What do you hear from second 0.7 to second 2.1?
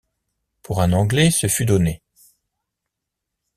un Anglais ce fut donné.